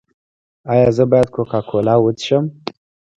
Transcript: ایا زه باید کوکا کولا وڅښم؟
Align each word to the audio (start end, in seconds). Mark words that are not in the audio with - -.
ایا 0.71 0.89
زه 0.97 1.03
باید 1.11 1.29
کوکا 1.35 1.59
کولا 1.69 1.95
وڅښم؟ 1.99 2.45